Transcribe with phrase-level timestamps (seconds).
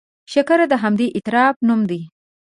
[0.33, 2.01] شکر د همدې اعتراف نوم دی.